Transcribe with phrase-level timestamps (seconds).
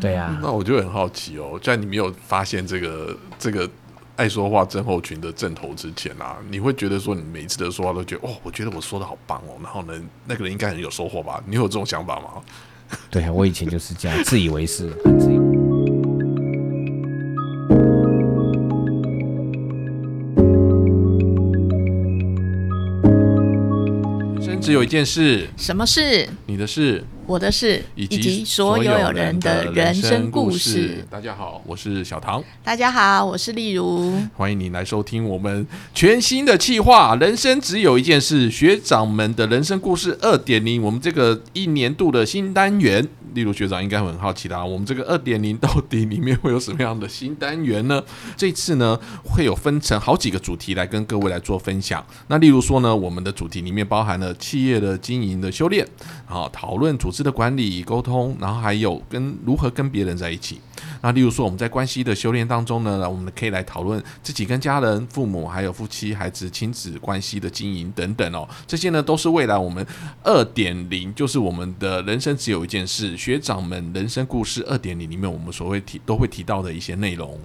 [0.00, 3.68] 对啊，那我就很好奇哦，在你没有发现这个这个
[4.16, 9.92] 爱说话症候群的症头之前啊，你会觉得说你每一次的说话都觉得哦，我觉得我说的好棒哦，然后呢，
[10.26, 11.42] 那个人应该很有收获吧？
[11.46, 12.42] 你有这种想法吗？
[13.10, 15.36] 对啊，我以前就是这样，自以为是，很自以。
[24.34, 26.28] 人生只有一件事，什么事？
[26.46, 31.04] 你的事我的事，以及及所有人的人生故事。
[31.10, 34.18] 大家好，我是小唐，大家好，我是丽如。
[34.34, 40.82] 欢迎你来收听我们全新的企划《人生只有一件事》学长们的人生故事二点零。
[40.82, 48.02] 我们这个一年度的新单元，例如学长应该会很好奇啦，我们这个二点零到底里面会有什么样的新单元呢？
[48.38, 52.02] 这次呢会有分成好几个主题来跟各位来做分享。
[52.28, 55.86] 那例如说呢，我们的主题里面包含了企业的经营的修炼，
[56.26, 60.60] 啊，讨论组织的管理沟通，然后还有跟如何跟别人在一起。
[61.02, 68.48] 那例如说我们在关系的修炼当中呢，我们可以来讨论自己跟家人、父母还有夫妻、孩子、亲子关系的经营等等哦。
[68.68, 69.84] 这些呢都是未来我们
[70.22, 77.36] 二点零，就是我们的人生只有一件事学长们人生故事二点零里面我们所会提都会提到的一些内容。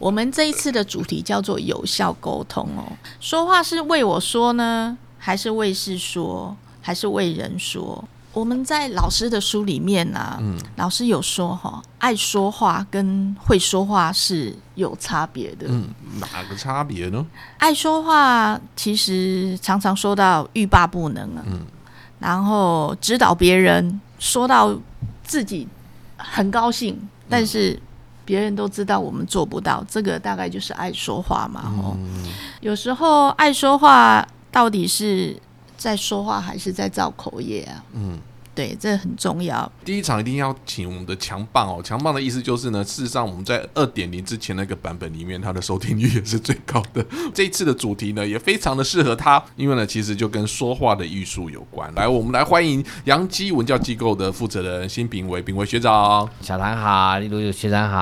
[0.00, 2.90] 我们这一次的主题叫做有效沟通哦。
[3.20, 8.02] 说话是为我说呢，还是为事说，还是为人说？
[8.32, 15.66] 我们在老师的书里面呢、嗯老师有说哈，爱说话跟会说话是有差别的。
[15.68, 15.88] 嗯，
[16.20, 17.26] 哪个差别呢？
[17.58, 21.66] 爱说话其实常常说到欲罢不能啊，嗯
[22.20, 24.78] 然后指导别人，说到
[25.24, 25.66] 自己
[26.16, 27.80] 很高兴，但是
[28.24, 31.62] 别人都知道我们做不到，这个大概就是爱说话嘛。
[31.82, 32.26] 哦，嗯
[32.60, 35.36] 有时候爱说话到底是
[35.80, 37.82] 在说话还是在造口业啊？
[38.54, 39.70] 对，这很重要。
[39.84, 47.04] 第一场一定要请我们的强棒哦，强棒的意思就是呢，事实上我们在二点零之前那个版本里面，它的收听率也是最高的。
[47.32, 51.92] 这一次的主题呢，也非常的适合他，因为呢，其实就跟说话的艺术有关。
[51.94, 56.28] 来，我们来欢迎杨基文教机构的负责人辛炳伟，炳伟学长。
[56.40, 57.98] 小唐好，例如学长好，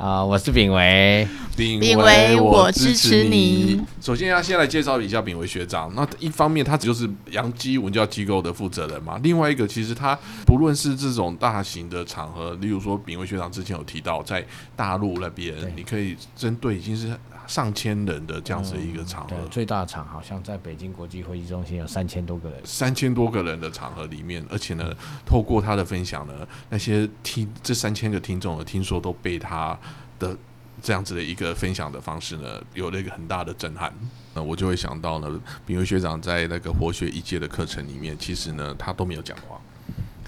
[0.00, 3.80] 啊、我是炳维，炳炳伟我支持你。
[4.00, 5.92] 首先要先来介绍一下炳伟学长。
[5.94, 9.20] 那一方面，他就是杨基文教机构的负责人嘛。
[9.22, 10.16] 另外一个，其实他
[10.46, 14.44] 不论是这种大型的场合，例如说炳伟学长之前有提到，在
[14.76, 19.48] 大陆那边，你可以针对已经是上千人的这样子的一个场合对，。
[19.48, 22.60] 最大场好像在北京国际会议中心有三千多个人。
[22.64, 24.94] 三千多个人的场合里面，而且呢，
[25.26, 29.76] 透过他的分享呢，那些听这三千个听众呢，听说都被他
[30.18, 30.36] 的
[30.80, 33.92] 这样子的一个分享的方式呢，有了一个很大的震撼。
[34.34, 35.28] 那我就会想到呢，
[35.66, 39.60] 炳威学长在那个活学一届的课程里面，其实呢，他都没有讲话。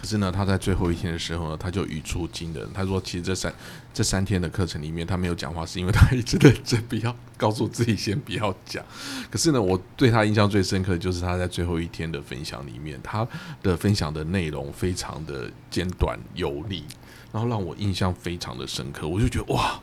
[0.04, 2.68] 可是呢，他在最后一天的时候呢，他就语出惊人。
[2.74, 3.50] 他说，其实这三
[3.94, 8.84] 这三天的课程里面，他没有讲话，是因为他一直认真不要告诉自己先不要讲。
[9.30, 13.26] 可是呢，我对他印象最深刻的就是他在最后一天的分享里面，他
[13.62, 16.84] 的分享的内容非常的简短有力，
[17.32, 19.08] 然后让我印象非常的深刻。
[19.08, 19.80] 我就觉得哇，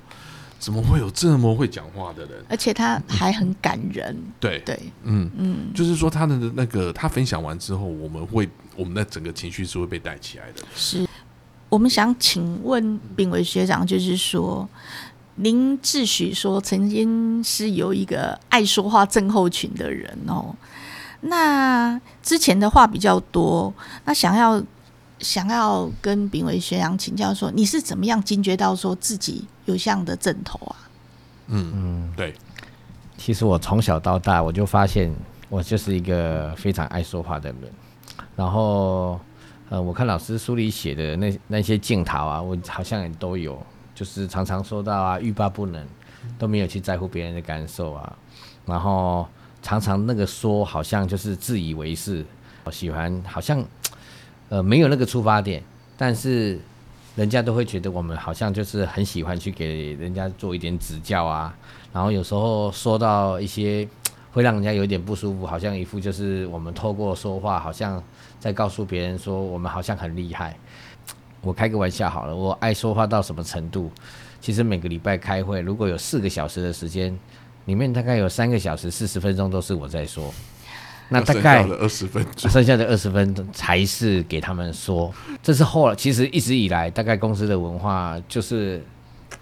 [0.62, 2.46] 怎么会有这么会讲话的人？
[2.48, 4.16] 而且他还很感人。
[4.40, 10.62] 对，对，嗯，嗯，就是说他的那个他分享完之后，我们会我们的整个情绪是会被带起来的。
[10.76, 11.08] 是
[11.68, 14.70] 我们想请问炳伟学长，就是说，
[15.38, 20.56] 您自诩说曾经是有一个爱说话症候群的人哦，
[21.22, 23.74] 那之前的话比较多，
[24.06, 24.62] 那想要
[25.22, 30.76] 想要跟炳伟学长请教说，你是怎么样惊觉到说自己有这样的症头啊？
[31.48, 32.34] 嗯，嗯，对，
[33.18, 35.14] 其实我从小到大我就发现
[35.50, 37.72] 我就是一个非常爱说话的人，
[38.36, 39.20] 然后
[39.70, 43.62] 呃，我看老师书里写的那那些镜头啊，我好像也都有，
[43.94, 45.86] 就是常常说到啊，欲罢不能，
[46.40, 48.18] 都没有去在乎别人的感受啊，
[48.66, 49.28] 然后
[49.62, 52.26] 常常那个说好像就是自以为是，
[52.64, 53.64] 我喜欢好像
[54.52, 55.64] 呃没有那个出发点，
[55.96, 56.60] 但是
[57.16, 61.56] 人家都会觉得我们好像就是很喜欢去给人家做一点指教啊，
[61.94, 63.88] 然后有时候说到一些
[64.34, 68.04] 会让人家有点不舒服，好像一副就是我们透过说话，好像
[68.42, 70.54] 在告诉别人说我们好像很厉害。
[71.40, 73.90] 我开个玩笑好了，我爱说话到什么程度？
[74.42, 77.18] 其实每个礼拜开会，如果有四个小时的时间，
[77.66, 80.34] 里面大概有三个小时四十分钟都是我在说，
[81.14, 85.14] 那大概二十分钟， 剩下的二十分钟才是给他们说。
[85.44, 88.82] 这是后来，其实一直以来，大概公司的文化就是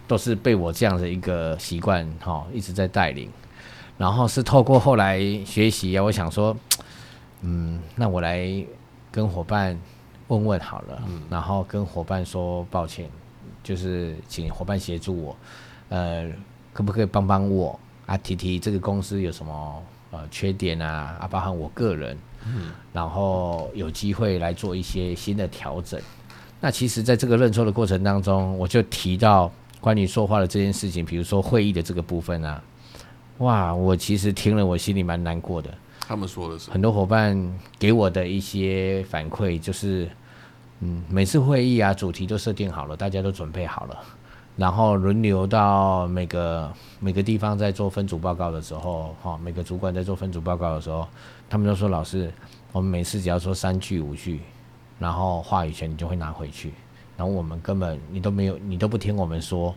[0.08, 3.30] 都是被我这样的一个习惯哈、一直在带领。
[3.96, 6.56] 然后是透过后来学习啊，我想说，
[7.42, 8.50] 嗯，那我来
[9.12, 9.78] 跟伙伴
[10.26, 13.08] 问问好了，然后跟伙伴说抱歉，
[13.62, 15.36] 就是请伙伴协助我，
[15.90, 16.28] 呃，
[16.72, 18.16] 可不可以帮帮我啊？
[18.16, 21.16] 提提这个公司有什么呃缺点啊？
[21.20, 26.00] 啊，包含我个人，嗯，然后有机会来做一些新的调整。
[26.60, 32.62] 那其实，在这个认错的过程当中，我就提到关于说话的这件事情，比如说会议的这个部分啊，
[33.38, 35.70] 哇，我其实听了，我心里蛮难过的。
[36.00, 40.10] 他们说的是很多伙伴给我的一些反馈，就是，
[40.80, 43.96] 嗯，每次会议啊，主题都设定好了，大家都准备好了，
[44.56, 51.06] 然后轮流到每个每个地方在做分组报告的时候，哈、每个主管在做分组报告的时候，
[51.48, 52.30] 他们都说老师，
[52.72, 54.40] 我们每次只要说三句五句，
[54.98, 56.72] 然后话语权你就会拿回去，
[57.16, 59.74] 然后我们根本你都没有，你都不听我们说，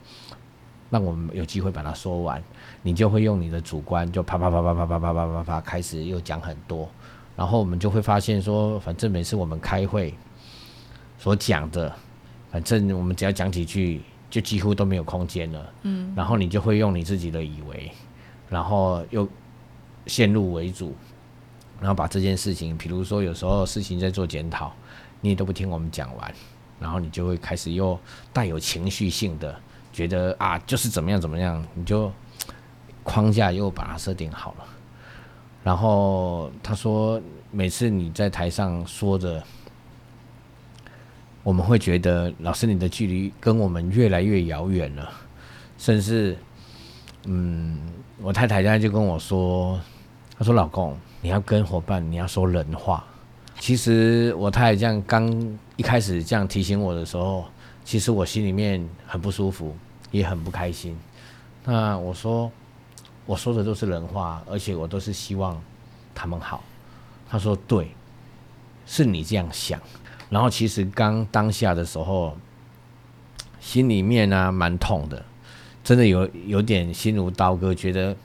[0.89, 2.43] 让我们有机会把它说完。
[2.81, 6.89] 你就会用你的主观，就啪啪啪啪啪啪啪啪啪开始又讲很多，
[7.37, 10.13] 然后我们就会发现说，反正每次我们开会
[11.17, 11.89] 所讲的，
[12.51, 14.01] 反正我们只要讲几句，
[14.33, 15.73] 就几乎都没有空间了。
[15.83, 17.91] 嗯，然后你就会用你自己的以为，
[18.49, 19.29] 然后又
[20.07, 20.95] 先入为主，
[21.79, 24.73] 然后把这件事情，比如说有时候事情在做检讨，
[25.21, 26.33] 你也都不听我们讲完，
[26.79, 27.99] 然后你就会开始又
[28.33, 29.55] 带有情绪性的，
[29.91, 32.11] 觉得啊就是怎么样怎么样，你就。
[33.05, 34.65] 框架又把它设定好了，
[35.61, 37.21] 然后他说，
[37.51, 39.43] 每次你在台上说的，
[41.43, 45.11] 我们会觉得老师你的距离跟我们越来越遥远了，
[45.77, 46.37] 甚至，
[47.25, 47.77] 嗯，
[48.21, 49.79] 我太太现在就跟我说，
[50.37, 53.05] 她说老公，你要跟伙伴你要说人话。
[53.59, 55.29] 其实我太太这样刚
[55.75, 57.45] 一开始这样提醒我的时候，
[57.85, 59.75] 其实我心里面很不舒服，
[60.11, 60.97] 也很不开心。
[61.63, 62.51] 那我说。
[63.25, 65.57] 我说的都是人话，而且我都是希望
[66.13, 66.61] 他们好。
[67.29, 67.87] 他说：“对，
[68.85, 69.79] 是你这样想。”
[70.33, 72.35] 然后其实刚当下的时候，
[73.59, 75.23] 心里面呢蛮痛的，
[75.83, 78.17] 真的有有点心如刀割，觉得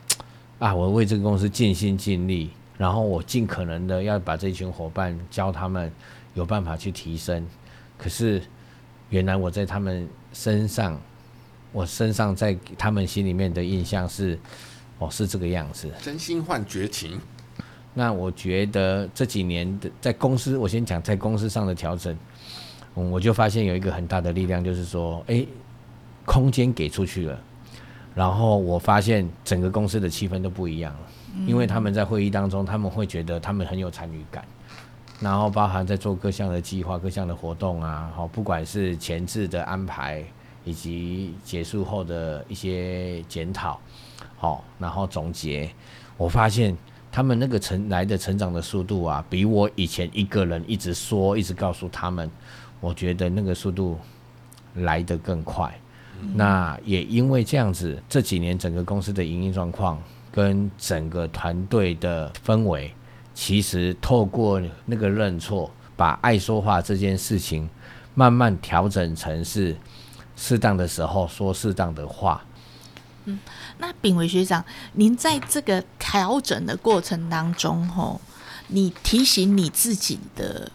[0.57, 5.91] 啊，我为这个公司尽心尽力，然后我尽可能的要把这群伙伴教他们
[6.33, 7.45] 有办法去提升。
[7.95, 8.41] 可是
[9.11, 10.99] 原来我在他们身上，
[11.71, 14.39] 我身上在他们心里面的印象是。
[15.01, 15.89] 哦，是这个样子。
[16.01, 17.21] 真心换绝情。
[17.93, 22.15] 那我觉得这几年的在公司，我先讲在公司上的调整，
[22.95, 25.47] 嗯，我就发现有一个很大的力量，就是说，诶，
[26.25, 27.39] 空间给出去了，
[28.15, 30.99] 然后我发现整个公司的气氛都不一样了，
[31.47, 34.45] 因为他们在会议当中，他们会觉得他们很有参与感，
[35.19, 40.23] 然后包含在做各项的计划、各项的活动啊，好，不管是前置的安排，
[40.63, 43.79] 以及结束后的一些检讨。
[44.37, 45.69] 好，然后总结，
[46.15, 46.73] 我发现
[47.11, 52.29] 他们那个成来的成长的速度啊，比我以前一个人一直说，一直告诉他们，
[52.79, 53.97] 我觉得那个速度
[54.75, 55.73] 来得更快。
[56.33, 60.01] 那也因为这样子，这几年整个公司的营运状况
[60.31, 62.93] 跟整个团队的氛围，
[63.33, 67.69] 其实透过那个认错，把爱说话这件事情
[68.15, 69.75] 慢慢调整成是
[70.35, 72.43] 适当的时候说适当的话。
[73.29, 73.39] 嗯。
[73.77, 78.19] 那炳伟学长，您在这个调整的过程当中，吼，
[78.67, 80.71] 你提醒你自己的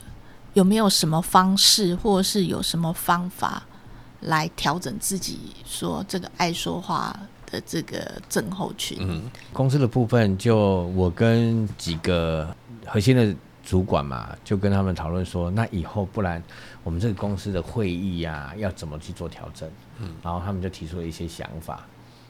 [0.55, 3.63] 有没有什么方式，或是有什么方法
[4.21, 5.39] 来调整自己？
[5.65, 7.19] 说这个爱说话
[7.51, 8.99] 的这个症候群。
[9.01, 12.55] 嗯，公司的部分，就我跟几个
[12.87, 13.35] 核心的
[13.65, 16.43] 主管嘛，就跟他们讨论说，那以后不然
[16.83, 19.69] 我们这个公司的会议呀，要怎么去做调整？
[19.99, 21.87] 嗯，然后他们就提出了一些想法。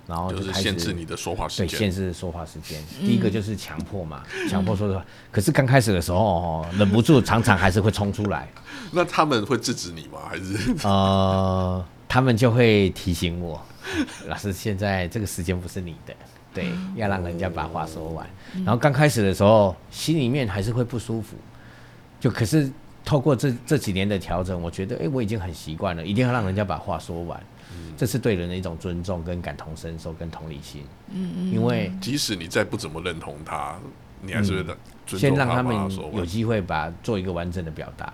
[0.06, 2.82] 然后就是限制你的说话时间，对，限制说话时间。
[3.00, 5.04] 第一个就是强迫嘛，强迫说的话。
[5.32, 8.48] 可是刚开始的时候，哦，忍不住，常常还是会冲出来。
[8.92, 10.20] 那他们会制止你吗？
[10.28, 13.60] 还是 呃，他们就会提醒我，
[14.28, 16.14] 老师，现在这个时间不是你的，
[16.52, 18.26] 对，要让人家把话说完。
[18.64, 21.36] 然后刚开始的时候，心里面还是会不舒服。
[22.20, 22.70] 就可是
[23.04, 27.40] 透过这这几年的调整，我觉得，哎，我已经很习惯了，一定要让人家把话说完。
[27.96, 30.82] 这是对人的一种尊重、跟感同身受、跟同理心。
[31.10, 33.76] 嗯嗯，因为即使你再不怎么认同他，
[34.20, 34.64] 你还是
[35.06, 35.76] 先让他们
[36.12, 38.12] 有机会把做一个完整的表达。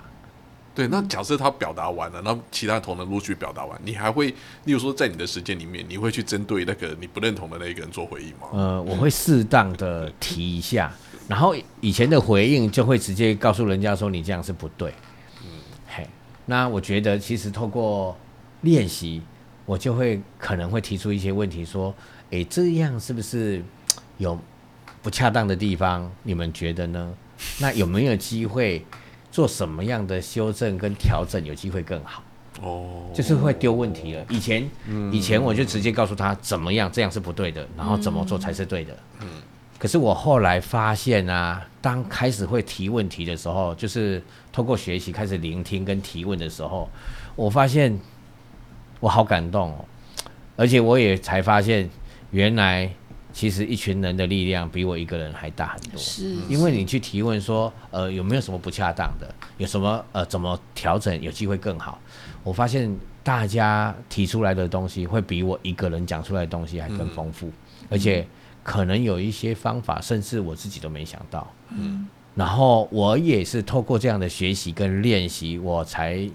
[0.75, 4.29] 对，那假设他表达完了，那其他同仁陆续表达完，你还会，
[4.65, 8.49] 例如说在你的时间里面，你会去针对那个你不认同的那一个人做回应吗？
[8.53, 10.93] 呃，我会适当的提一下，
[11.31, 14.93] 然后以前的回应就会直接告诉人家说你这样是不对。
[15.45, 15.49] 嗯，
[15.87, 16.05] 嘿，
[16.47, 18.17] 那我觉得其实透过
[18.63, 19.23] 练习。
[19.67, 21.95] 我就会可能会提出一些问题，说
[22.31, 23.63] ：“诶，这样是不是
[24.19, 24.37] 有
[25.01, 26.11] 不恰当的地方？
[26.25, 27.15] 你们觉得呢？
[27.61, 28.85] 那有没有机会
[29.31, 31.45] 做什么样的修正跟调整？
[31.45, 32.21] 有机会更好？”
[32.61, 34.27] 哦，就是会丢问题了。
[34.29, 34.69] 以前，
[35.13, 38.99] 以前我就直接告诉他怎么样，这样是不对的，然后怎么做才是对的。
[39.21, 39.29] 嗯。
[39.81, 44.23] 可是我后来发现啊，当开始会提问题的时候，就是
[44.53, 46.87] 通过学习开始聆听跟提问的时候，
[47.35, 47.99] 我发现
[49.01, 49.85] 我好感动哦，
[50.55, 51.89] 而且我也才发现，
[52.31, 52.93] 原来
[53.33, 55.99] 其实一群人的力量比我一个人还大很多。
[55.99, 59.35] 是，因为你去提问说，呃，有没有什么不恰当的？
[59.57, 61.99] 有什么呃，怎么调整有机会更好？
[62.45, 67.51] 我发现大家提出来的东西会比我一个人讲出来的东西还更丰富，
[67.89, 68.27] 而且
[68.63, 71.47] 可能有一些方法，甚至我自己都没想到。
[71.71, 76.29] 嗯，然后我也是透过这样的学习跟练习，我才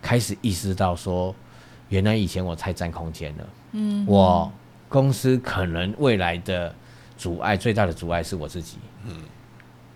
[0.00, 1.34] 开始意识到说，
[1.88, 3.48] 原来以前我太占空间了。
[3.72, 4.50] 嗯，我
[4.88, 6.74] 公司可能未来的
[7.16, 8.78] 阻碍最大的阻碍是我自己。
[9.06, 9.22] 嗯，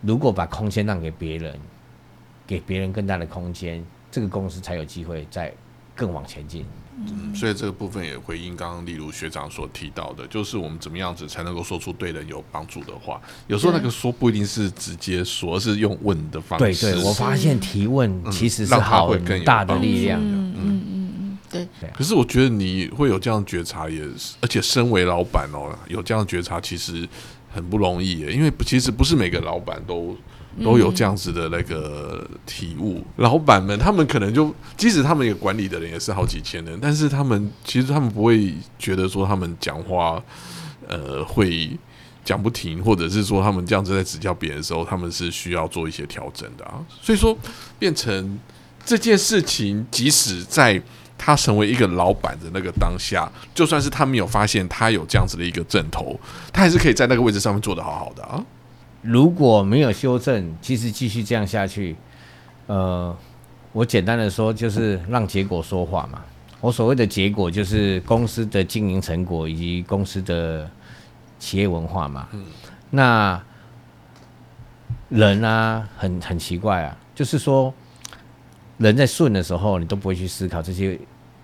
[0.03, 1.59] 如果把空间让给别人，
[2.47, 3.85] 给别人更大的空间。
[4.11, 5.53] 这个公司才有机会再
[5.93, 6.65] 更往前进。
[6.97, 13.21] 嗯，所以这个部分也回应刚刚例如学长所提到的，就是我们怎么样子才能够说出对人有帮助的话。
[13.49, 16.65] 有时候那个说不一定是直接说，而是用问的方式。
[16.65, 19.13] 对对，我发现提问其实是好
[19.45, 20.21] 大的力量。
[20.23, 21.67] 嗯嗯嗯，对。
[21.93, 27.09] 可是我觉得你会有这样觉察，也是而且身为老板哦，有这样觉察其实
[27.53, 30.17] 很不容易耶，因为其实不是每个老板都。
[30.63, 40.23] 都有这样子的那个体悟，老板们他们可能就，即使他们有管理的人也是好几千人，但是他们其实他们不会觉得说他们讲话，
[40.87, 41.71] 呃，会
[42.25, 46.81] 讲不停，或者是说他们这样子在指教别人的时候，他们是需要做一些调整的啊。
[47.03, 47.37] 所以说，
[47.79, 48.39] 变成
[48.85, 50.81] 这件事情，即使在
[51.17, 56.19] 他成为一个老板的那个当下，就算是他没有发现他有这样子的一个阵头，
[56.53, 58.45] 他还是可以在那个位置上面做得好好的啊。
[59.05, 61.95] 如果没有修正，其实继续这样下去，
[62.67, 63.15] 呃，
[63.71, 66.23] 我简单的说就是让结果说话嘛。
[66.59, 70.67] 我所谓的结果就是公司的经营成果以及公司的
[71.39, 72.29] 企业文化嘛。
[72.33, 72.47] 嗯。
[72.89, 73.39] 那
[75.11, 77.75] 人啊，很很奇怪啊，就是说
[78.79, 80.99] 人在顺的时候，你都不会去思考这些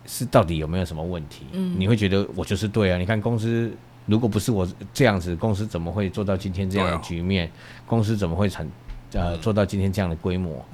[0.06, 1.44] 是到底有没有什么问题。
[1.52, 1.78] 嗯。
[1.78, 3.70] 你会觉得我就是对啊，你看公司。
[4.10, 7.48] 如果不是我这样子，公司怎么会做到今天这样的局面？
[7.86, 8.68] 公司怎么会成
[9.12, 10.64] 呃做到今天这样的规模？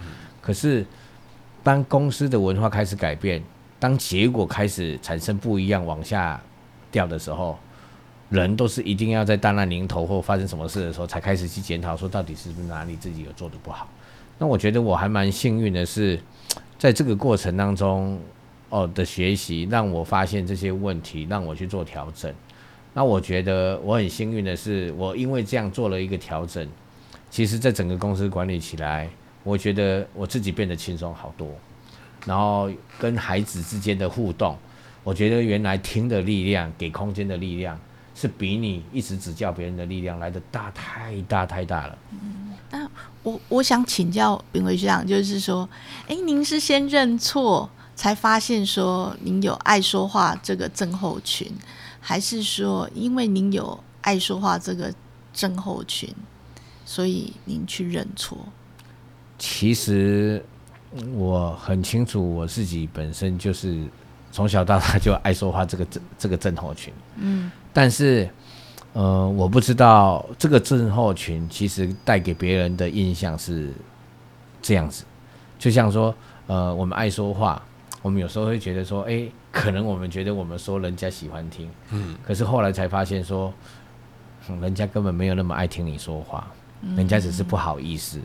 [0.40, 0.86] 可是
[1.62, 3.42] 当公司的文化开始改变，
[3.78, 6.40] 当结果开始产生不一样往下
[6.90, 7.58] 掉的时候，
[8.30, 13.86] 人都是一定要在大难临头或发生什么事的时候，才开始去检讨说到底是不是哪里自己有做的不好。
[14.38, 16.18] 那我觉得我还蛮幸运的是，
[16.78, 18.18] 在这个过程当中
[18.70, 22.32] 哦的学习，让我发现这些问题，让我去做调整。
[22.96, 26.66] 那我觉得我很幸运的是，我因为这样做了一个调整，
[27.30, 29.06] 其实，在整个公司管理起来，
[29.44, 31.46] 我觉得我自己变得轻松好多。
[32.24, 34.56] 然后跟孩子之间的互动，
[35.04, 37.78] 我觉得原来听的力量、给空间的力量，
[38.14, 41.98] 是比你一直指教别人的力量来的大太大太大了。
[42.70, 42.88] 那
[43.22, 45.68] 我我想请教炳伟学长，就是说，
[46.08, 51.52] 哎，您是先认错，才发现说您有爱说话这个症候群？
[52.08, 54.94] 还是说，因为您有爱说话这个
[55.32, 56.08] 症候群，
[56.84, 58.38] 所以您去认错？
[59.40, 60.40] 其实
[61.16, 63.84] 我很清楚，我自己本身就是
[64.30, 66.94] 从小到大就爱说话这个症这个症候群。
[67.16, 68.30] 嗯，但是
[68.92, 73.72] 呃，我不知道这个症候群其实带给别人的印象是
[74.62, 75.02] 这样子，
[75.58, 76.14] 就像说
[76.46, 77.60] 呃，我们爱说话，
[78.06, 79.26] 我们有时候会觉得说，哎。
[79.56, 83.50] 可能我们觉得我们说人家喜欢听，嗯，可是后来才发现说，
[84.60, 86.46] 人家根本没有那么爱听你说话，
[86.94, 88.20] 人家只是不好意思。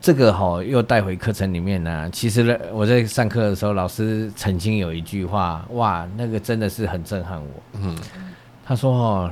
[0.00, 2.10] 这个哈又带回课程里面呢。
[2.10, 7.48] 其实呢，我在上课的时候，老师曾经有一句话，哇，那个真的是很震撼我。
[7.74, 7.96] 嗯，
[8.66, 9.30] 他说哦，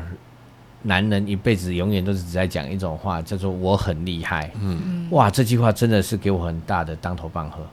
[0.81, 4.49] 男人一辈子永远都是只在讲一种话，叫做我很厉害。
[4.61, 7.67] 嗯，哇，这句话真的是给我很大的当头棒喝。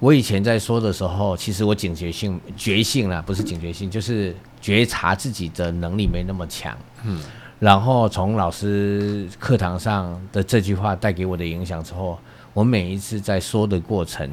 [0.00, 6.76] 我以前在说的时候，其实我警觉性、觉性啦，不是警觉性，就是觉察自己的能力没那么强。
[7.04, 7.22] 嗯，
[7.58, 12.18] 然后从老师课堂上的这句话带给我的影响之后，
[12.52, 14.28] 我每一次在说的过程，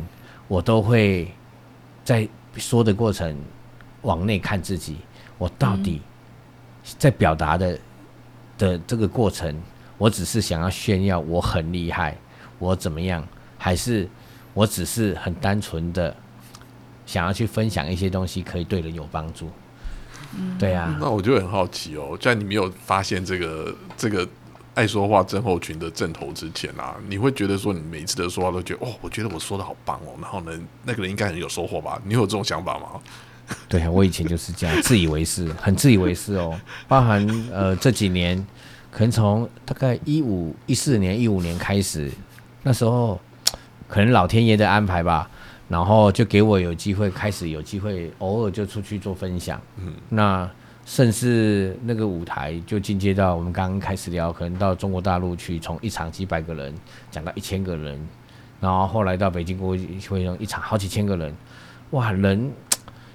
[0.48, 1.32] 我都会
[2.04, 2.28] 在
[2.58, 3.38] 说的过程
[4.02, 4.98] 往内看自己，
[5.38, 6.02] 我到底
[6.98, 7.80] 在表达的
[8.58, 9.56] 的这个过程，
[9.98, 12.18] 我只是想要炫耀我很厉害，
[12.60, 13.26] 我怎么样，
[13.58, 14.10] 还是？
[14.54, 16.16] 我只是很单纯的
[17.06, 19.50] 想要去分享一些东西，可以对人有帮助。
[20.38, 20.98] 嗯，对啊。
[21.00, 24.28] 那我就很好奇哦，在你没有发现这个这个
[24.74, 30.52] 爱说话症候群的阵头之前啊，你会觉得说你每一次的说话都觉得哦，我觉得我说的好棒哦，然后呢，
[30.86, 32.02] 那个人应该很有收获吧？
[32.06, 32.88] 你有这种想法吗？
[33.68, 36.58] 对啊，我以前就是这样，自以为是，很自以为是哦。
[36.88, 38.38] 包含呃这几年，
[38.90, 42.10] 可能从大概一五一四年、一五年开始，
[42.64, 43.20] 那时候
[43.92, 45.30] 可能老天爷的安排吧，
[45.68, 49.62] 然后就给我有机会开始有机会，偶尔就出去做分享。
[49.76, 50.50] 嗯，那
[50.86, 56.74] 甚至那个舞台就进阶到我们刚刚开始聊，可能到中国大陆去，从一场几百个人
[57.12, 58.00] 讲到一千个人，
[58.62, 61.36] 然后后来到北京国际会场一场好几千个人，
[61.90, 62.50] 哇，人。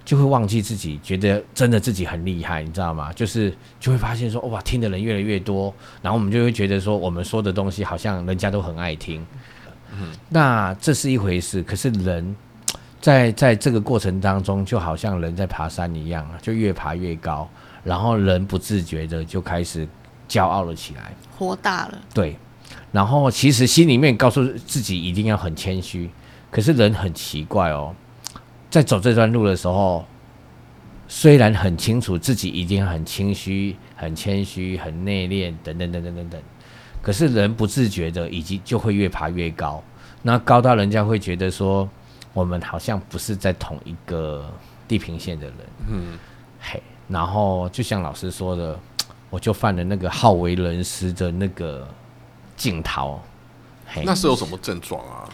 [0.04, 3.12] 就会忘记自己，觉得真的自己很厉害，你知道吗？
[3.12, 9.26] 就是就会发现说，哇，听的人越来越多，然后我们就会觉得说，我们说的东西好像人家都很爱听。
[9.92, 11.62] 嗯，那这是一回事。
[11.62, 12.34] 可是人
[13.00, 17.48] 在在这个过程当中，就好像人在爬山一样，就越爬越高，
[17.84, 19.86] 然后人不自觉的就开始
[20.28, 21.98] 骄傲了起来，活大了。
[22.12, 22.36] 对，
[22.92, 26.10] 然后其实心里面告诉自己一定要很谦虚，
[26.50, 27.94] 可是人很奇怪哦。
[28.68, 30.04] 在走这段路的时候，
[31.08, 36.42] 虽然很清楚自己一定很谦虚、很谦虚、很内敛，等等等等等等，
[37.02, 39.82] 可是人不自觉的，以及就会越爬越高。
[40.22, 41.88] 那高到人家会觉得说，
[42.32, 44.50] 我们好像不是在同一个
[44.88, 45.56] 地平线的人。
[45.88, 46.18] 嗯，
[46.60, 48.78] 嘿，然后就像老师说的，
[49.30, 51.86] 我就犯了那个好为人师的那个
[52.56, 53.20] 镜头。
[54.04, 55.28] 那是有什么症状啊？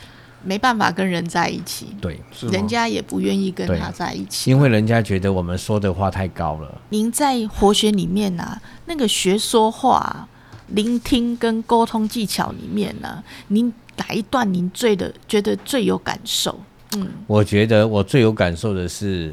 [0.45, 6.81] 没办法跟人在一起，对，人家也不愿意跟他在一起，因为人家觉得我们说的话太高了。
[6.89, 10.29] 您在活学里面啊，那个学说话、
[10.75, 16.59] 聆听跟沟通技巧里面呢，您哪一段您最的觉得最有感受？
[16.97, 19.33] 嗯，我觉得我最有感受的是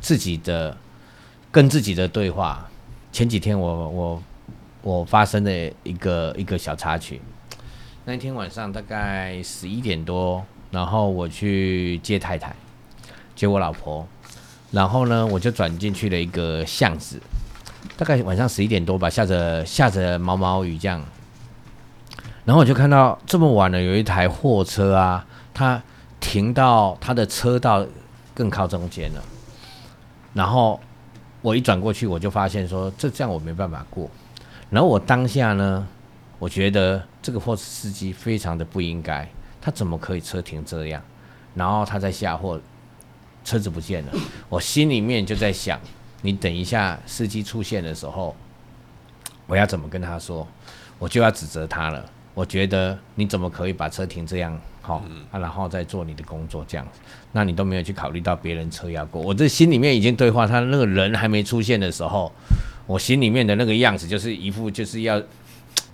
[0.00, 0.76] 自己的
[1.50, 2.68] 跟自己的对话。
[3.12, 4.22] 前几天我我
[4.82, 7.20] 我发生的一个一个小插曲。
[8.04, 12.54] 那天晚上大概十一点多，然后我去接太太，
[13.34, 14.06] 接我老婆，
[14.70, 17.20] 然后呢，我就转进去了一个巷子，
[17.96, 21.02] 大概晚上十一点多吧，下着下着毛毛雨这样，
[22.44, 25.82] 然后我就看到这么晚了，有一台货车啊，它
[26.20, 27.86] 停到它的车道
[28.34, 29.22] 更靠中间了，
[30.34, 30.78] 然后
[31.42, 34.10] 我一转过去，我就发现说这这样我没办法过，
[34.70, 35.86] 然后我当下呢。
[36.38, 39.26] 我觉得这个货车司机非常的不应该，
[39.58, 41.02] 他怎么可以车停这样？
[41.54, 42.60] 然后他在下货，
[43.42, 44.12] 车子不见了。
[44.50, 45.80] 我心里面就在想，
[46.26, 48.34] 你等一下司机出现的时候，
[49.46, 50.44] 我要怎么跟他说？
[50.98, 52.04] 我就要指责他了。
[52.34, 54.60] 我觉得你怎么可以把车停这样？
[54.82, 56.98] 好啊，然后再做你的工作这样子，
[57.30, 59.22] 那你都没有去考虑到别人车要过。
[59.22, 62.32] 我这心里面已经对话，他那个人还没出现的时候，
[62.88, 65.22] 我心里面的那个样子就是一副就是要。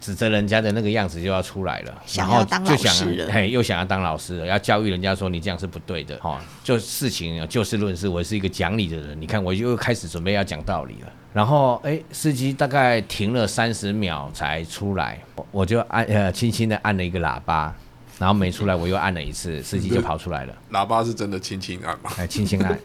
[0.02, 2.92] 指责人家的那个样子就要出来了，然后就想
[3.30, 15.20] 嘿，又想要当老师了，要教育人家说你这样是不对的，哈，就事情就事论事，我是一个讲理的人，你看我又开始准备要讲道理了，然后哎，司机大概停了三十秒才出来，
[15.52, 17.72] 我就按呃轻轻的按了一个喇叭，
[18.18, 20.54] 然后没出来，我又按了一次，司机就跑出来了。
[20.72, 22.10] 喇叭是真的轻轻按吗？
[22.18, 22.76] 哎，轻轻按，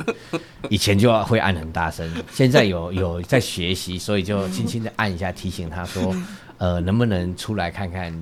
[0.70, 6.16] 以前就会按很大声，现在有有在学习，所以就轻轻的按一下，提醒他说。
[6.58, 8.14] 呃，能不能出来看看？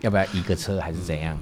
[0.00, 1.36] 要不要移个车还是怎样？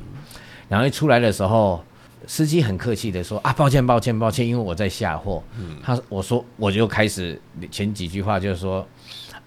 [0.69, 1.83] 然后一出来的时候，
[2.27, 5.43] 司机很客气的说：“啊，抱歉，抱歉，抱歉，因为我在下货。”
[5.83, 8.87] 他我说我就开始前几句话就是说：“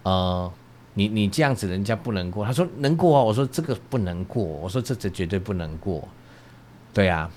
[0.04, 0.52] 呃，
[0.94, 6.08] 你你这样子人家不能过。”他说：“能过啊。”我说：“这个不能过。”我说：“这这绝对不能过。”
[6.94, 7.30] 对啊。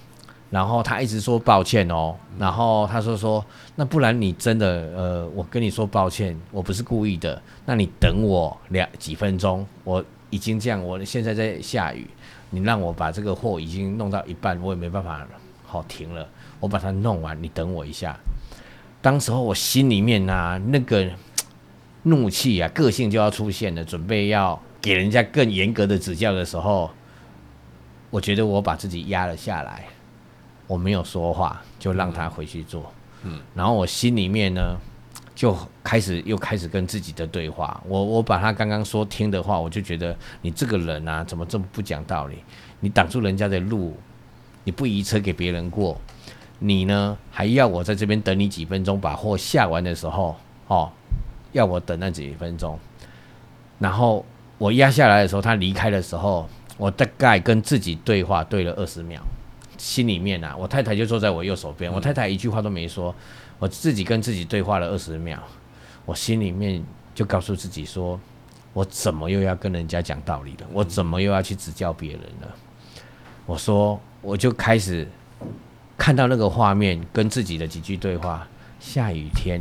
[0.52, 3.42] 然后他一直说抱歉哦，然后他说说
[3.74, 12.06] 那不然你真的呃，我跟你说抱歉，我不是故意的，那你等我两几分钟，我已经这样，我现在在下雨，
[12.50, 15.26] 你让我把这个货已经弄到一半，我也没办法
[15.64, 16.28] 好停了，
[16.60, 18.14] 我把它弄完，你等我一下。
[19.00, 21.08] 当时候我心里面啊那个
[22.02, 26.90] 怒气啊，个性就要出现了，准备要给人家更严格的指教的时候，
[28.10, 29.86] 我觉得我把自己压了下来。
[30.66, 32.92] 我没有说话，就让他回去做。
[33.24, 34.76] 嗯，然后我心里面呢，
[35.34, 37.80] 就开始又开始跟自己的对话。
[37.86, 42.38] 我我把他刚刚说听的话，我就觉得你这个人啊，怎么这么不讲道理？
[42.80, 43.96] 你挡住人家的路，
[44.64, 46.00] 你不移车给别人过，
[46.58, 50.34] 你呢还要我在这边等你几分钟，把货下完的时候，
[50.66, 50.90] 哦，
[51.52, 52.78] 要我等那几分钟。
[53.78, 54.24] 然后
[54.58, 59.22] 我压下来的时候，他离开的时候，我大概跟自己对话对了二十秒。
[59.82, 63.12] 心里面啊，我太太就坐在我右手边，我太太一句话都没说，
[63.58, 65.42] 我自己跟自己对话了二十秒，
[66.04, 66.80] 我心里面
[67.16, 68.18] 就告诉自己说，
[68.72, 70.66] 我怎么又要跟人家讲道理了？
[70.72, 72.54] 我怎么又要去指教别人了？
[73.44, 75.04] 我说，我就开始
[75.98, 78.46] 看到那个画面，跟自己的几句对话。
[78.78, 79.60] 下雨天，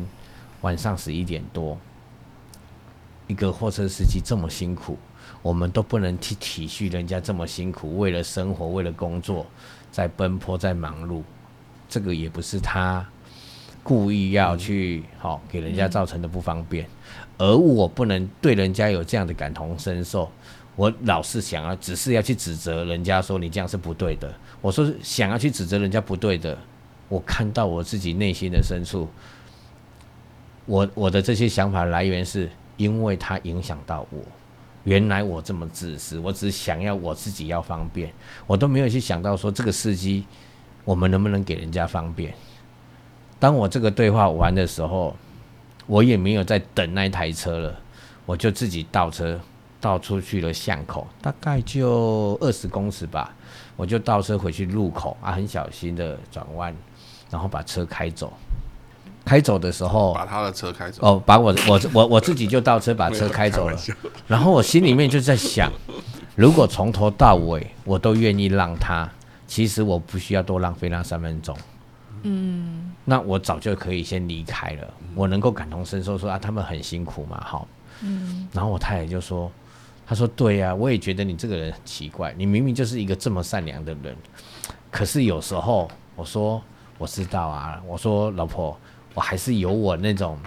[0.61, 1.75] 晚上十一点多，
[3.25, 4.99] 一个货车司机这么辛苦，
[5.41, 9.47] 我们都不能去体恤人家这么辛苦，为了生活，为了工作，
[9.91, 11.21] 在奔波，在忙碌。
[11.89, 13.05] 这个也不是他
[13.83, 16.87] 故意要去好给人家造成的不方便，
[17.37, 20.31] 而我不能对人家有这样的感同身受。
[20.77, 24.33] 我老是想要，只是要去指责人家说你这样是不对的。
[24.61, 26.57] 我说想要去指责人家不对的。
[27.09, 29.09] 我看到我自己内心的深处，
[30.65, 34.19] 我我的这些想法来源是因为它影响到我。
[34.83, 38.11] 原来我这么自私，我只想要我自己要方便，
[38.47, 40.25] 我都没有去想到说这个司机，
[40.83, 42.33] 我们能不能给人家方便。
[43.39, 45.15] 当我这个对话完的时候，
[45.87, 47.79] 我也没有在等那台车了，
[48.25, 49.39] 我就自己倒车
[49.79, 53.33] 倒出去了巷口，大概就二十公尺吧，
[53.75, 56.75] 我就倒车回去路口啊，很小心的转弯。
[57.31, 58.33] 然后把车开走，
[59.31, 61.01] 开走的时候，把他的车开走。
[61.07, 63.79] 哦，把我我我我自己就倒车把车开走了。
[64.27, 65.71] 然后我心里面就在想，
[66.35, 69.09] 如果从头到尾我都愿意让他，
[69.47, 71.57] 其实我不需要多浪费那三分钟。
[72.23, 74.93] 嗯，那我早就可以先离开了。
[75.15, 77.65] 我能够感同身受，说啊，他们很辛苦嘛，好。
[78.01, 78.45] 嗯。
[78.51, 79.49] 然后我太太就说
[80.05, 84.13] ：“她说对呀，我也觉得你这个人很奇怪，你明明就是一个这么善良的人，
[84.91, 86.61] 可是有时候我说。”
[86.97, 88.79] 我知道啊，我说老婆，
[89.13, 90.37] 我还是有我那种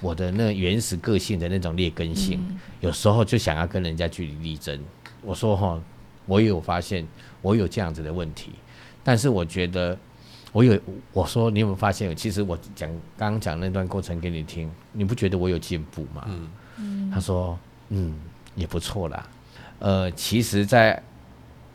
[0.00, 2.40] 我的那原始个性的那种劣根性，
[2.80, 4.78] 有时候就想要跟人家据理力争。
[5.22, 5.80] 我说哈，
[6.26, 7.06] 我有发现
[7.42, 8.52] 我有这样子的问题，
[9.02, 9.98] 但是我觉得
[10.52, 10.78] 我有，
[11.12, 16.24] 我说你有没有发现，其实我讲刚刚讲那段过程给你听，你不觉得我有进步吗？
[16.26, 16.48] 嗯
[16.78, 18.14] 嗯，他说嗯
[18.54, 19.28] 也不错啦，
[19.78, 21.02] 呃，其实，在。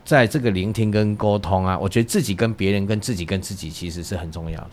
[0.05, 4.71] 在这个聆听跟沟通啊，我觉得自己跟别人、跟自己跟自己其实是很重要的。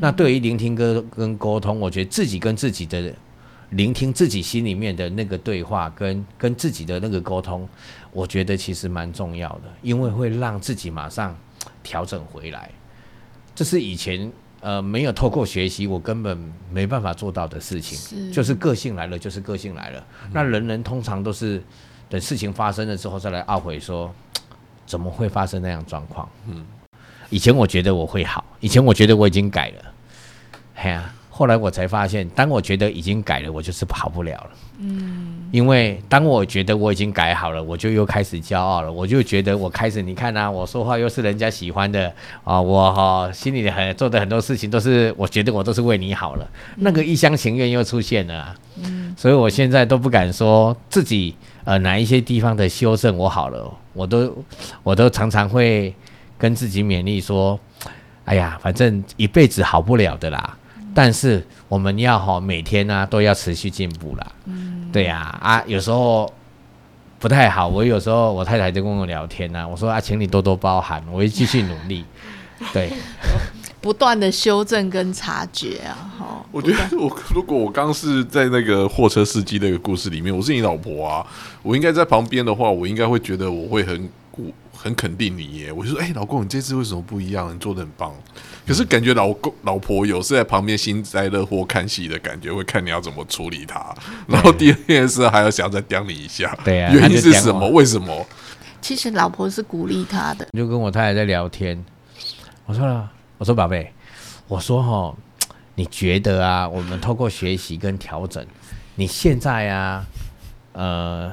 [0.00, 3.14] 那对于聆听跟跟沟通，我觉得自己跟自己的
[3.70, 7.68] 聆听自己心里面的那个对话，跟跟自己的那个沟通，
[8.12, 11.36] 我觉得其实蛮重要的，因为会让自己马上
[11.82, 12.70] 调整回来。
[13.54, 16.38] 这是以前呃没有透过学习，我根本
[16.72, 18.30] 没办法做到的事情。
[18.30, 20.06] 就是个性来了，就是个性来了。
[20.32, 21.62] 那人人通常都是
[22.08, 24.14] 等事情发生了之后再来懊悔说。
[24.86, 26.26] 怎么会发生那样状况？
[26.46, 26.64] 嗯，
[27.30, 29.92] 以前我觉得我会好，以前我觉得我已经改了，
[30.74, 34.50] 嘿呀，后来我才发现，当我觉得已经改了，我就是好不了了。
[34.80, 42.12] 嗯，因为当我觉得我已经改好了，我就又开始骄傲了，我就觉得我开始，你看啊，我说话又是人家喜欢的
[42.44, 48.54] 啊，我哈心里很做的很多事情都是，我觉得我都是为你好了，那个一厢情愿又出现了。
[48.82, 51.36] 嗯，所以我现在都不敢说自己。
[51.64, 54.34] 呃，哪一些地方的修正我好了，我都
[54.82, 55.94] 我都常常会
[56.38, 57.58] 跟自己勉励说，
[58.24, 60.56] 哎呀，反正一辈子好不了的啦。
[60.94, 64.26] 但是我们要哈每天呢都要持续进步啦。
[64.46, 66.32] 嗯，对呀，啊，有时候
[67.18, 72.04] 不太好，我有时候我太太就跟我聊天呢，我说啊，请你多多包涵，我会继续努力。
[72.72, 72.90] 对。
[73.80, 76.44] 不断的修正跟察觉啊，哈！
[76.50, 81.24] 我觉得我如果我刚是在那个货车司机那个故事里面，我是你老婆啊，
[81.62, 84.10] 我应该在旁边的话，我应该会觉得我会很
[84.80, 85.72] 很肯定你耶。
[85.72, 87.52] 我就说，哎，老公，你这次为什么不一样？
[87.54, 88.14] 你做的很棒。
[88.66, 93.94] 可是感觉老公老婆有是在旁边幸灾乐祸看戏的感觉，会看你要怎么处理他。
[94.26, 97.68] 然后第二件事还要想再刁你一下，对啊，原因是什么？
[97.70, 98.26] 为什么？
[98.80, 101.84] 其实老婆是鼓励他的，就跟我太太在聊天，
[102.66, 103.10] 我说了。
[103.38, 103.92] 我说宝贝，
[104.48, 105.16] 我说哈，
[105.76, 108.44] 你觉得啊，我们透过学习跟调整，
[108.96, 110.04] 你现在啊，
[110.72, 111.32] 呃，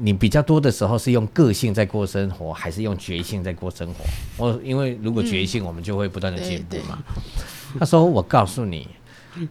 [0.00, 4.04] 你比较多的时候是用个性在过生活，还是用觉性在过生活？
[4.36, 6.98] 我因为如果觉性，我们就会不断的进步嘛。
[7.78, 8.88] 他说：“我告诉你，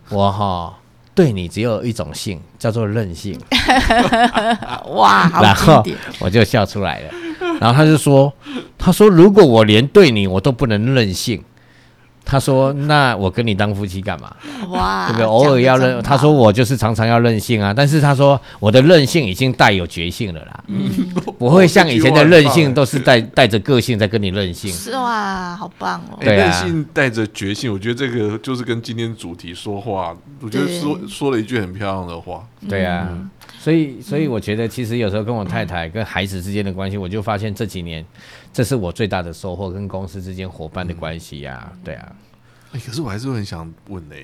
[0.09, 0.77] 我哈
[1.15, 3.39] 对你只有一种性，叫做任性。
[4.95, 5.83] ”哇，然后
[6.19, 7.13] 我就笑出来了。
[7.59, 8.31] 然后他就说
[8.77, 11.43] ：“他说如果我连对你我都不能任性。”
[12.25, 14.35] 他说：“那我跟你当夫妻干嘛？
[14.69, 15.25] 哇，对不对？
[15.25, 16.01] 偶尔要任。
[16.03, 17.73] 他说我就是常常要任性啊。
[17.73, 20.63] 但是他说我的任性已经带有觉性了啦，
[21.39, 24.71] 不会像以前的任性都是带 带着个性在跟你任性。
[24.71, 26.17] 是哇，好棒哦！
[26.21, 32.43] 对任性带着决性，我觉得这个就是跟今天主题说话，我觉得说说了一句很漂亮的话。
[32.69, 33.09] 对啊，
[33.57, 38.05] 所以所以我觉得其实有时候跟我太太跟孩子之间的关系，我就发现这几年。”
[38.59, 42.13] 这是我最大的收获，跟公司之间伙伴的关系呀，对啊。
[42.73, 44.15] 哎、可是我还是很想问呢、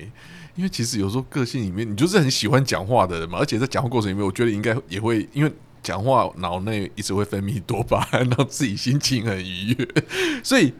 [0.54, 5.50] 因为其实有时候个性里面，你就是很喜欢讲话的人嘛，而且在讲话过程里面，我觉得应该也会因为
[5.82, 9.88] 讲话脑内一直会分泌多巴胺，让自己心情很愉悦，
[10.44, 10.74] 所以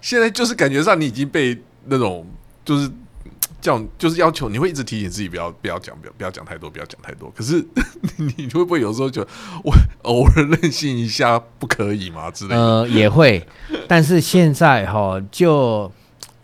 [0.00, 2.26] 现在就是感觉上你已经被那种
[2.64, 2.90] 就是。
[3.66, 7.66] 叫就是要求你会一直提醒自己不要不要讲不要不要讲太多不要讲太多，可是
[8.16, 9.26] 你会不会有时候就
[9.64, 12.56] 我偶尔任性一下不可以吗之类的？
[12.56, 13.44] 呃，也会，
[13.88, 15.90] 但是现在哈，就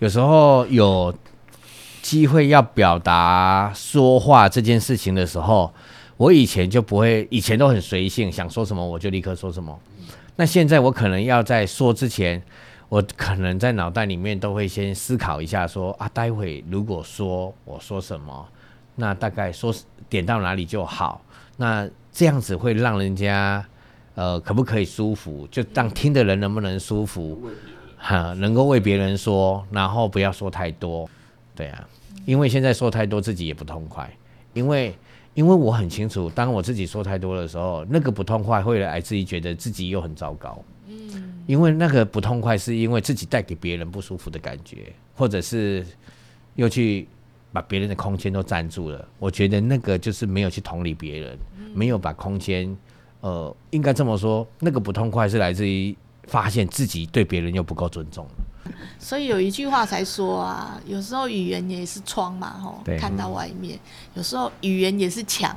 [0.01, 1.15] 有时候有
[2.03, 5.73] 机会要表达说话这件事情的时候，
[6.17, 9.79] 我以前就不会，以前都很随性，想说什么我就立刻说什么。
[10.35, 12.43] 那现在我可能要在说之前，
[12.93, 18.47] 我可能在脑袋里面都会先思考一下说啊，待会如果说我说什么，
[18.97, 19.75] 那大概说
[20.11, 21.25] 点到哪里就好。
[21.57, 23.67] 那这样子会让人家
[24.15, 25.49] 呃可不可以舒服？
[25.51, 27.51] 就让听的人能不能舒服？
[27.97, 31.09] 哈，能够为别人说，然后不要说太多。
[31.57, 31.89] 对啊，
[32.27, 34.15] 因为现在说太多自己也不痛快，
[34.53, 34.95] 因为
[35.35, 40.63] 因为我很清楚，当我自己说太多的时候，那个不痛快会来自于觉得自己又很糟糕。
[40.89, 45.87] 嗯，因为那个不痛快是因为自己带给别人不舒服的感觉，或者是
[46.55, 47.09] 又去
[47.51, 49.09] 把别人的空间都占住了。
[49.19, 51.39] 我觉得那个就是没有去同理别人，
[51.75, 52.77] 没有把空间，
[53.21, 58.45] 呃，应该这么说，那个不痛快是来自于发现自己对别人又不够尊重了。
[58.99, 63.77] 所以有一句话才说啊，有时候语言也是窗嘛，吼，看到外面；
[64.15, 65.57] 有时候语言也是墙，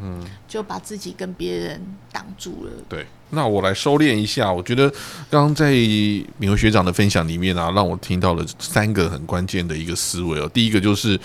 [0.00, 1.80] 嗯，就把自己跟别人
[2.12, 2.70] 挡住了。
[2.88, 4.52] 对，那我来收敛一下。
[4.52, 4.88] 我觉得
[5.28, 10.48] 刚刚在敏文学长的分享里面啊，让我听到了三个很关键的一个思维哦。
[10.54, 11.18] 第一个就是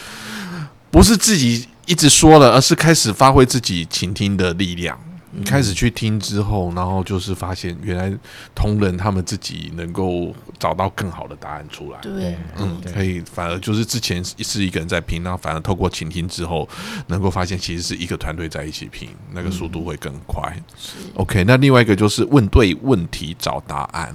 [0.89, 4.99] 不是自己一直说了，而是开始发挥自己倾听的力量。
[5.31, 8.11] 你开始去听之后，然后就是发现原来
[8.55, 11.99] 同仁他们自己能够找到更好的答案出来。
[12.01, 16.67] 对，嗯，可以，反而就是之前是一个人在拼，然后反而透过倾听之后，
[17.07, 20.41] 能够发现其实是一个团队在一起拼，那个速度会更快。
[20.77, 24.13] 是 OK，那另外一个就是问对问题找答案。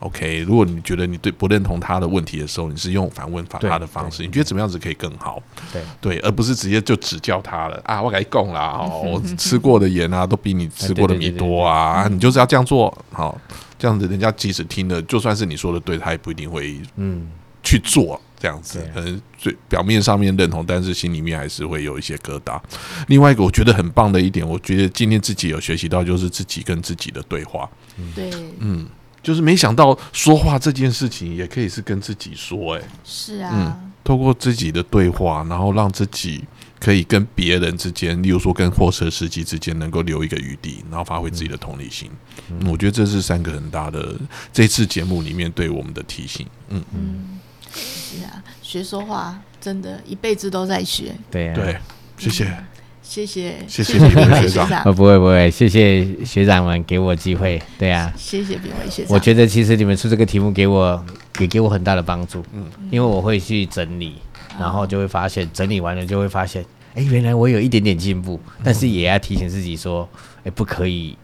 [0.00, 5.42] OK，如果你觉得你对不认同他的问题的时候，你是用反问法他的方式，你觉得怎么样子可以更好？
[5.72, 8.02] 对对，而不是直接就指教他了啊！
[8.02, 13.40] 我给你讲啦， 哦，我吃过的盐啊，都比你 吃过的米多啊，啊你就是要这样做，好，
[13.78, 17.28] 这样子人家即使听了，就算是你说的对，他也不一定会嗯，
[17.62, 22.60] 去做这样子对，可能最表面上面认同，但是心里面还是会有一些疙瘩。
[23.06, 27.68] 另外一个我觉得很棒的一点，我觉得今天自己有学习到，就是自己跟自己的对话。
[28.14, 28.86] 对，嗯，
[29.24, 36.44] 就是没想到说话这件事情也可以是跟自己说、欸，是啊，嗯透过自己的对话，然后让自己
[36.78, 42.10] 可以跟别人之间，例如说跟货车司机之间，能够留一个余地，然后发挥自己的同理心。
[42.50, 44.14] 嗯，我觉得这是三个很大的
[44.52, 46.46] 这次节目里面对我们的提醒。
[46.68, 47.40] 嗯，嗯，
[47.72, 51.14] 是啊，学说话真的一辈子都在学。
[51.30, 51.78] 对啊，对，
[52.18, 52.44] 谢谢。
[52.44, 52.64] 谢
[53.04, 53.54] 谢，谢。
[53.68, 54.82] 谢谢炳伟学长。
[54.82, 57.62] 呃，不会不会，谢谢学长们给我机会。
[57.78, 59.14] 对啊，谢谢炳伟学长。
[59.14, 61.04] 我觉得其实你们出这个题目给我
[61.38, 64.14] 也给我很大的帮助，嗯，因为我会去整理，
[64.58, 66.64] 然后就会发现整理完了就会发现，
[66.94, 70.08] 哎，原来我有一点点进步，但是也要提醒自己说，
[70.44, 71.16] 哎，不可以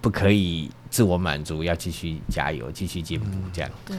[0.00, 3.70] 不可以自我满足，要继续加油，继续进步，这样。
[3.86, 3.96] 对，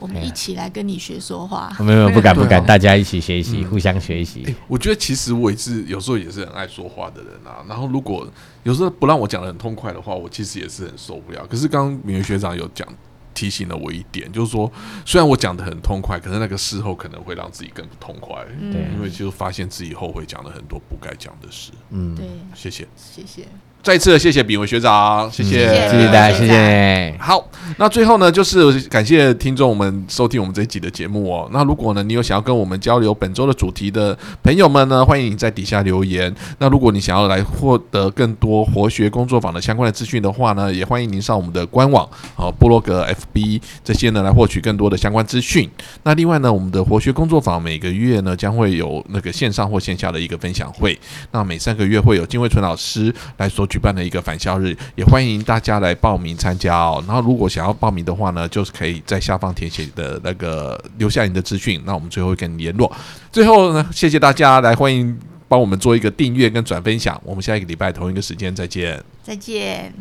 [0.00, 1.70] 我们一起来跟你学说话。
[1.78, 4.54] 没有没有不敢不敢，啊大家一起学习，互相学习。
[4.66, 7.64] 我觉得其实我也是有时候也是很爱说话的人啊。
[7.68, 8.26] 然后如果
[8.62, 11.46] 有时候不让我讲的很痛快的话，我其实也是很受不了。
[11.46, 12.86] 可是刚刚明月学长有讲
[13.32, 14.70] 提醒了我一点，就是说
[15.06, 21.70] 虽然我讲的很痛快，可是那个事后可能会让自己更不痛快，对因为就发现自己后悔讲了很多不该讲的事。
[21.90, 23.46] 嗯，对，谢谢，谢谢。
[23.82, 27.16] 再次的谢谢炳文学长，谢谢，谢谢谢大家，谢谢谢谢。
[27.18, 27.42] 好，
[27.78, 31.48] 那最后呢，就是感谢听众们收听我们这一集的节目哦。
[31.50, 36.32] 那如果呢，你有想要跟我们交流本周的主题的朋友们呢，欢迎你在底下留言。
[36.58, 45.66] 那如果你想要来获得更多活学工作坊的相关的资讯的话呢，也欢迎您上我们的官网啊、部落格、FB 这些呢来获取更多的相关资讯。
[46.02, 50.98] 那另外呢，我们的活学工作坊每个月呢将会有那个线上或线下的一个分享会。
[51.32, 57.02] 那每三个月会有金惠纯老师来所举办了一个返校日，也欢迎大家来报名参加哦。
[57.06, 62.92] 然后如果想要报名的话呢，就是可以在下方填写的那个留下你的资讯，那我们最后会跟你联络。
[63.32, 69.02] 最后呢，谢谢大家来欢迎帮我们做一个订阅跟转分享，我们下一个礼拜同一个时间再见。
[69.22, 69.94] 再见。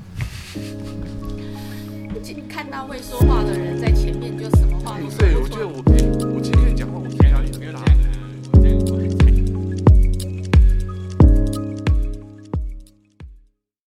[2.50, 4.80] 看到会说话的人在前面就什么。